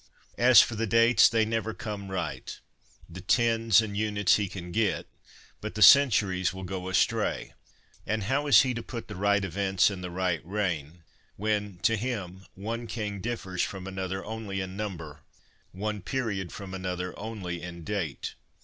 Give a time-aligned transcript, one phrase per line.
[0.39, 2.59] As for the dates, they never come right;
[3.07, 5.05] the tens and units he can get,
[5.61, 7.53] but the centuries will go astray;
[8.07, 10.41] and how 280 HOME EDUCATION is he to put the right events in the right
[10.43, 11.03] reign,
[11.35, 15.19] when, to him, one king differs from another only in number,
[15.71, 18.33] one period from another only in date?